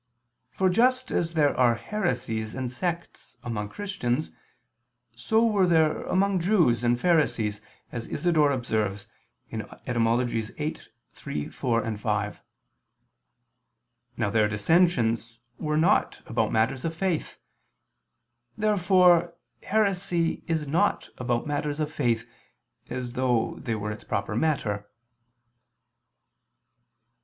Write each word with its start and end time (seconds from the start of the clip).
For 0.49 0.67
just 0.67 1.11
as 1.11 1.35
there 1.35 1.55
are 1.55 1.75
heresies 1.75 2.55
and 2.55 2.71
sects 2.71 3.37
among 3.43 3.69
Christians, 3.69 4.31
so 5.15 5.45
were 5.45 5.67
there 5.67 6.01
among 6.05 6.39
the 6.39 6.43
Jews, 6.45 6.83
and 6.83 6.99
Pharisees, 6.99 7.61
as 7.91 8.07
Isidore 8.07 8.49
observes 8.49 9.05
(Etym. 9.51 10.25
viii, 10.27 10.77
3, 11.13 11.49
4, 11.49 11.97
5). 11.97 12.41
Now 14.17 14.31
their 14.31 14.47
dissensions 14.47 15.39
were 15.59 15.77
not 15.77 16.23
about 16.25 16.51
matters 16.51 16.83
of 16.83 16.95
faith. 16.95 17.37
Therefore 18.57 19.35
heresy 19.61 20.41
is 20.47 20.65
not 20.65 21.09
about 21.19 21.45
matters 21.45 21.79
of 21.79 21.91
faith, 21.93 22.27
as 22.89 23.13
though 23.13 23.59
they 23.59 23.75
were 23.75 23.91
its 23.91 24.03
proper 24.03 24.35
matter. 24.35 24.89